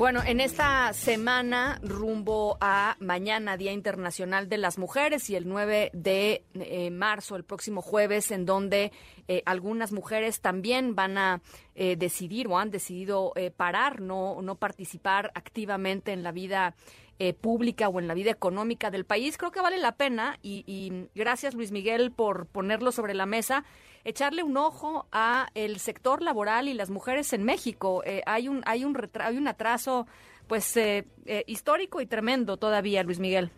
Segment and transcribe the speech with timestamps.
[0.00, 5.90] Bueno, en esta semana rumbo a mañana, Día Internacional de las Mujeres, y el 9
[5.92, 8.92] de eh, marzo, el próximo jueves, en donde
[9.28, 11.42] eh, algunas mujeres también van a
[11.74, 16.74] eh, decidir o han decidido parar, no, no participar activamente en la vida
[17.42, 19.36] pública o en la vida económica del país.
[19.36, 23.66] Creo que vale la pena y, y gracias Luis Miguel por ponerlo sobre la mesa
[24.04, 28.02] echarle un ojo a el sector laboral y las mujeres en México.
[28.04, 30.06] Eh, hay un hay un hay un atraso
[30.46, 33.50] pues eh, eh, histórico y tremendo todavía, Luis Miguel.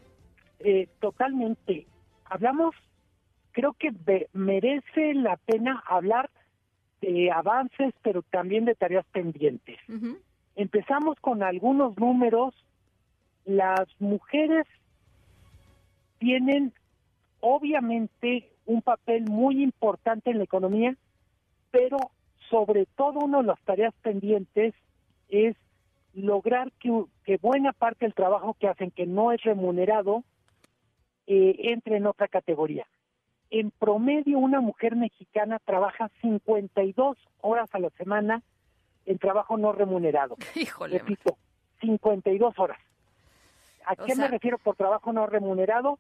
[1.00, 1.86] totalmente.
[2.26, 2.74] Hablamos,
[3.52, 3.90] creo que
[4.32, 6.30] merece la pena hablar
[7.00, 9.78] de avances, pero también de tareas pendientes.
[10.54, 12.54] Empezamos con algunos números.
[13.44, 14.66] Las mujeres
[16.18, 16.72] tienen
[17.40, 20.96] obviamente un papel muy importante en la economía,
[21.70, 21.98] pero
[22.50, 24.74] sobre todo una de las tareas pendientes
[25.28, 25.56] es
[26.14, 30.24] lograr que, buena parte del trabajo que hacen, que no es remunerado,
[31.26, 32.86] eh, entre en otra categoría.
[33.50, 38.42] En promedio, una mujer mexicana trabaja 52 horas a la semana
[39.06, 40.36] en trabajo no remunerado.
[40.54, 40.98] Híjole.
[40.98, 41.36] Repito,
[41.80, 42.78] 52 horas.
[43.86, 45.98] ¿A qué me refiero por trabajo no remunerado?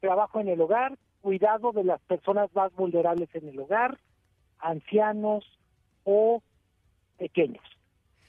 [0.00, 3.98] Trabajo en el hogar, cuidado de las personas más vulnerables en el hogar,
[4.58, 5.44] ancianos
[6.04, 6.42] o
[7.18, 7.64] pequeños.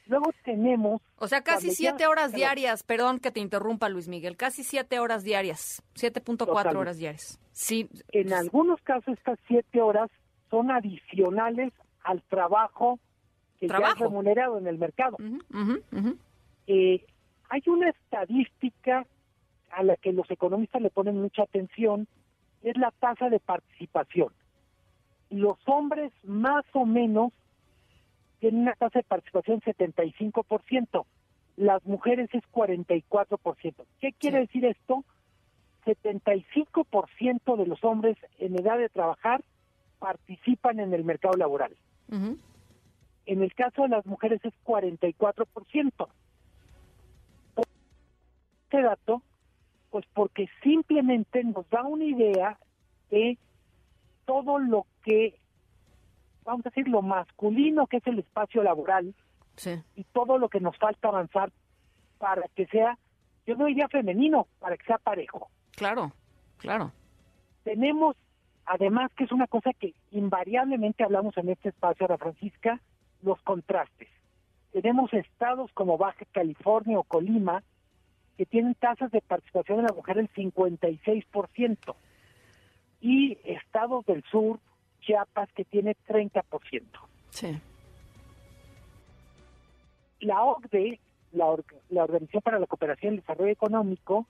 [0.05, 1.01] Luego tenemos...
[1.17, 5.23] O sea, casi siete horas diarias, perdón que te interrumpa Luis Miguel, casi siete horas
[5.23, 7.39] diarias, 7.4 horas diarias.
[7.51, 7.89] Sí.
[8.09, 10.09] En algunos casos estas siete horas
[10.49, 11.71] son adicionales
[12.03, 12.99] al trabajo
[13.59, 15.17] que ya es remunerado en el mercado.
[16.67, 17.05] Eh,
[17.49, 19.05] hay una estadística
[19.71, 22.07] a la que los economistas le ponen mucha atención
[22.63, 24.29] es la tasa de participación.
[25.29, 27.31] Los hombres más o menos
[28.39, 31.05] tienen una tasa de participación 75%,
[31.57, 33.85] las mujeres es 44%.
[33.99, 35.03] ¿Qué quiere decir esto?
[35.85, 39.43] 75% de los hombres en edad de trabajar
[39.99, 41.75] participan en el mercado laboral.
[43.25, 46.07] En el caso de las mujeres es 44%.
[48.63, 49.21] Este dato
[49.93, 52.57] pues porque simplemente nos da una idea
[53.11, 53.37] de
[54.25, 55.39] todo lo que,
[56.43, 59.13] vamos a decir, lo masculino que es el espacio laboral
[59.95, 61.51] y todo lo que nos falta avanzar
[62.17, 62.97] para que sea,
[63.45, 65.51] yo no diría femenino, para que sea parejo.
[65.75, 66.11] Claro,
[66.57, 66.91] claro.
[67.63, 68.15] Tenemos,
[68.65, 72.81] además, que es una cosa que invariablemente hablamos en este espacio, Ana Francisca,
[73.21, 74.09] los contrastes.
[74.71, 77.61] Tenemos estados como Baja California o Colima,
[78.37, 81.95] que tienen tasas de participación de la mujer del 56%,
[83.03, 84.59] y estados del sur,
[85.01, 86.41] Chiapas, que tiene 30%.
[87.31, 87.59] Sí.
[90.21, 91.01] La OCDE,
[91.33, 91.53] la,
[91.89, 94.25] la Organización para la Cooperación y el Desarrollo Económico,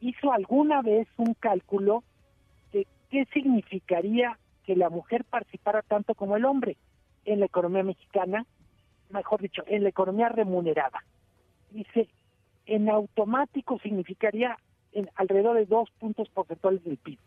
[0.00, 2.04] hizo alguna vez un cálculo
[2.72, 6.76] de qué significaría que la mujer participara tanto como el hombre
[7.24, 8.44] en la economía mexicana,
[9.08, 11.02] mejor dicho, en la economía remunerada.
[11.70, 12.08] Dice,
[12.68, 14.56] en automático significaría
[14.92, 17.18] en alrededor de dos puntos porcentuales del PIB.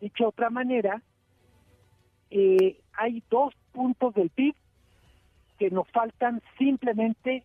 [0.00, 1.02] Dicho de otra manera,
[2.30, 4.54] eh, hay dos puntos del PIB
[5.58, 7.44] que nos faltan simplemente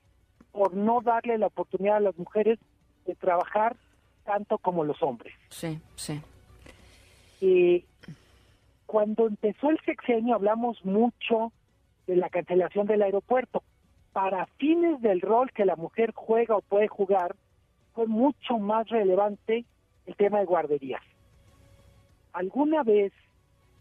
[0.54, 2.60] por no darle la oportunidad a las mujeres
[3.06, 3.76] de trabajar
[4.24, 5.34] tanto como los hombres.
[5.50, 6.22] Sí, sí.
[7.42, 7.84] Eh,
[8.86, 11.52] cuando empezó el sexenio hablamos mucho
[12.08, 13.64] de la cancelación del aeropuerto
[14.13, 17.35] para fines del rol que la mujer juega o puede jugar,
[17.94, 19.66] fue mucho más relevante
[20.06, 21.01] el tema de guarderías.
[22.34, 23.13] Alguna vez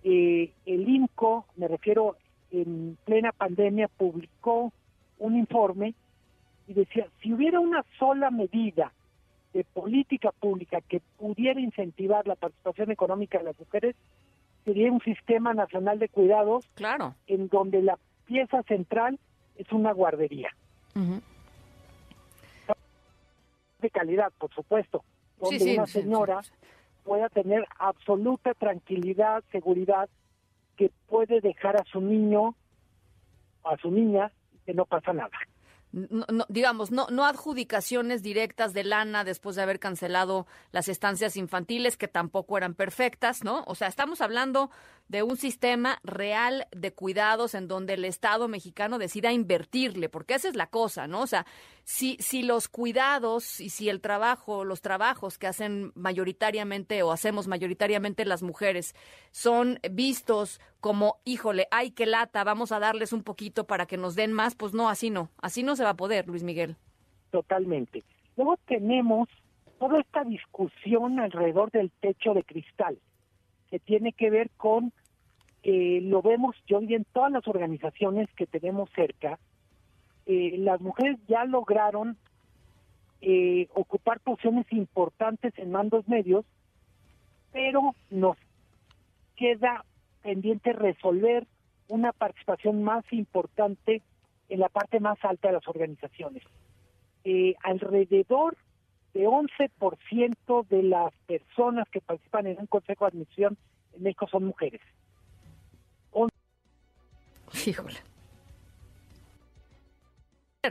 [0.03, 2.17] eh, el INCO, me refiero
[2.51, 4.73] en plena pandemia, publicó
[5.19, 5.95] un informe
[6.67, 8.93] y decía, si hubiera una sola medida
[9.53, 13.97] de política pública que pudiera incentivar la participación económica de las mujeres,
[14.65, 17.15] sería un sistema nacional de cuidados claro.
[17.27, 19.19] en donde la pieza central
[19.59, 20.51] es una guardería.
[23.81, 25.05] De calidad, por supuesto,
[25.39, 26.41] donde una señora
[27.05, 30.09] pueda tener absoluta tranquilidad, seguridad,
[30.77, 32.55] que puede dejar a su niño,
[33.65, 34.33] a su niña,
[34.65, 35.39] que no pasa nada.
[36.49, 42.07] Digamos, no, no adjudicaciones directas de lana después de haber cancelado las estancias infantiles, que
[42.07, 43.65] tampoco eran perfectas, ¿no?
[43.67, 44.71] O sea, estamos hablando
[45.09, 50.49] de un sistema real de cuidados en donde el Estado mexicano decida invertirle, porque esa
[50.49, 51.23] es la cosa, ¿no?
[51.23, 51.47] O sea,
[51.85, 57.47] si, si los cuidados y si el trabajo, los trabajos que hacen mayoritariamente o hacemos
[57.47, 58.95] mayoritariamente las mujeres
[59.31, 64.15] son vistos como, híjole, ay, qué lata, vamos a darles un poquito para que nos
[64.15, 66.77] den más, pues no, así no, así no se va a poder, Luis Miguel.
[67.31, 68.03] Totalmente.
[68.37, 69.29] Luego tenemos
[69.79, 72.99] toda esta discusión alrededor del techo de cristal
[73.71, 74.93] que tiene que ver con,
[75.63, 79.39] eh, lo vemos yo y en todas las organizaciones que tenemos cerca,
[80.27, 82.17] eh, las mujeres ya lograron
[83.21, 86.45] eh, ocupar posiciones importantes en mandos medios,
[87.53, 88.37] pero nos
[89.37, 89.85] queda
[90.23, 91.47] pendiente resolver
[91.89, 94.03] una participación más importante
[94.49, 96.43] en la parte más alta de las organizaciones.
[97.63, 98.57] alrededor
[99.15, 103.59] de 11% de las personas que participan en un consejo de administración
[103.95, 104.81] en México son mujeres.
[107.67, 107.95] Híjole.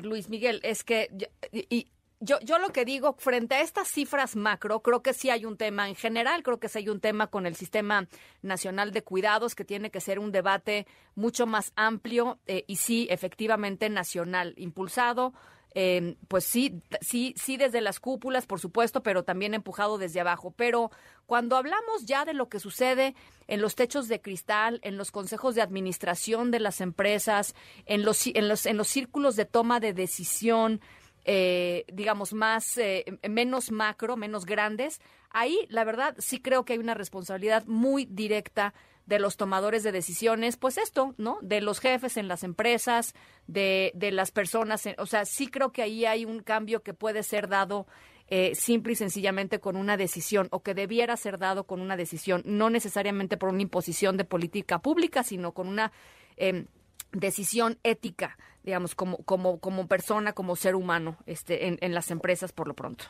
[0.04, 1.10] Luis Miguel, es que
[1.52, 1.88] y,
[2.20, 5.58] yo, yo lo que digo, frente a estas cifras macro, creo que sí hay un
[5.58, 8.08] tema en general, creo que sí hay un tema con el Sistema
[8.42, 13.08] Nacional de Cuidados que tiene que ser un debate mucho más amplio eh, y sí,
[13.10, 15.34] efectivamente, nacional, impulsado
[15.78, 20.54] eh, pues sí, sí, sí desde las cúpulas, por supuesto, pero también empujado desde abajo.
[20.56, 20.90] Pero
[21.26, 23.14] cuando hablamos ya de lo que sucede
[23.48, 28.26] en los techos de cristal, en los consejos de administración de las empresas, en los,
[28.26, 30.80] en los, en los círculos de toma de decisión,
[31.26, 35.02] eh, digamos, más, eh, menos macro, menos grandes,
[35.32, 38.74] ahí la verdad sí creo que hay una responsabilidad muy directa
[39.06, 41.38] de los tomadores de decisiones, pues esto, ¿no?
[41.42, 43.14] De los jefes en las empresas,
[43.46, 47.22] de, de las personas, o sea, sí creo que ahí hay un cambio que puede
[47.22, 47.86] ser dado
[48.28, 52.42] eh, simple y sencillamente con una decisión o que debiera ser dado con una decisión,
[52.46, 55.92] no necesariamente por una imposición de política pública, sino con una
[56.36, 56.66] em,
[57.12, 58.36] decisión ética,
[58.66, 62.74] digamos, como, como, como persona, como ser humano este, en, en las empresas por lo
[62.74, 63.06] pronto.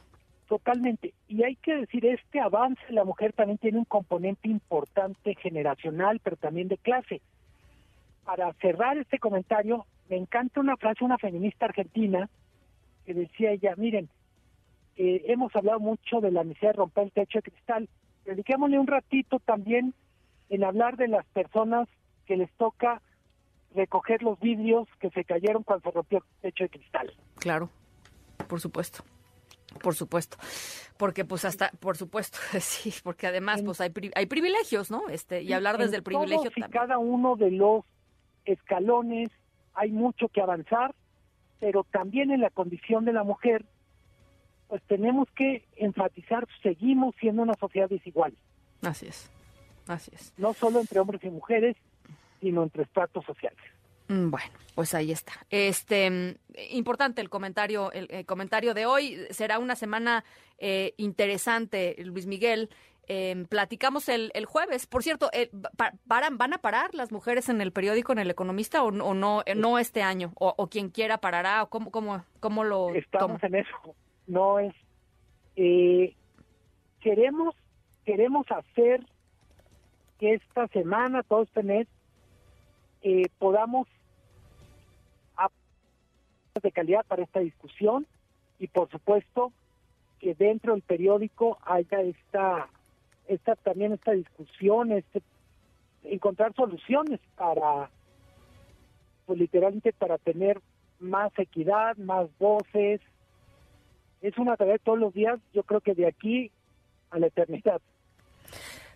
[0.48, 1.14] Totalmente.
[1.28, 6.36] Y hay que decir, este avance la mujer también tiene un componente importante generacional, pero
[6.36, 7.22] también de clase.
[8.26, 12.30] Para cerrar este comentario, me encanta una frase de una feminista argentina
[13.06, 14.10] que decía ella, miren,
[14.98, 17.90] eh, hemos hablado mucho de la necesidad de romper el techo de cristal,
[18.26, 19.94] dediquémosle un ratito también
[20.50, 21.88] en hablar de las personas
[22.26, 23.02] que les toca
[23.74, 27.14] recoger los vidrios que se cayeron cuando se rompió el techo de cristal.
[27.40, 27.70] Claro,
[28.48, 29.04] por supuesto.
[29.82, 30.38] Por supuesto,
[30.96, 35.10] porque pues hasta, por supuesto, sí, porque además pues hay, hay privilegios, ¿no?
[35.10, 36.72] Este y hablar desde el privilegio también.
[36.72, 37.84] cada uno de los
[38.46, 39.30] escalones
[39.74, 40.96] hay mucho que avanzar,
[41.60, 43.66] pero también en la condición de la mujer,
[44.68, 48.34] pues tenemos que enfatizar, seguimos siendo una sociedad desigual.
[48.82, 49.30] Así es,
[49.88, 50.34] así es.
[50.38, 51.76] No solo entre hombres y mujeres,
[52.46, 53.60] sino entre estratos sociales.
[54.08, 55.34] Mm, bueno, pues ahí está.
[55.50, 56.36] Este mm,
[56.74, 59.18] importante el comentario, el, comentario de hoy.
[59.32, 60.24] Será una semana
[60.60, 62.70] eh, interesante, Luis Miguel.
[63.08, 64.86] Em, platicamos el, el, jueves.
[64.86, 65.50] Por cierto, eh,
[66.08, 69.56] paran, ¿van a parar las mujeres en el periódico, en el Economista, o, no, eh,
[69.56, 70.34] no este año?
[70.36, 71.64] O, quien quiera parará?
[71.64, 73.96] ¿O cómo, cómo, cómo lo Estamos en eso.
[74.28, 74.74] No es...
[77.02, 77.56] queremos,
[78.06, 79.04] queremos hacer
[80.20, 81.88] que esta semana, todo este mes,
[83.40, 83.88] podamos
[86.62, 88.08] de calidad para esta discusión
[88.60, 89.52] y por supuesto
[90.20, 92.70] que dentro del periódico haya esta,
[93.28, 95.22] esta también esta discusión, este
[96.04, 97.90] encontrar soluciones para
[99.26, 100.62] pues literalmente para tener
[101.00, 103.02] más equidad, más voces.
[104.22, 106.52] Es una tarea todos los días, yo creo que de aquí
[107.10, 107.82] a la eternidad.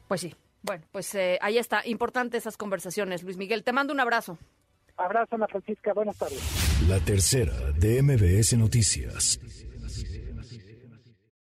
[0.08, 0.34] Pues sí.
[0.62, 1.86] Bueno, pues eh, ahí está.
[1.86, 3.24] Importante esas conversaciones.
[3.24, 4.38] Luis Miguel, te mando un abrazo.
[4.98, 5.94] Abrazo, Ana Francisca.
[5.94, 6.42] Buenas tardes.
[6.88, 9.40] La tercera de MBS Noticias.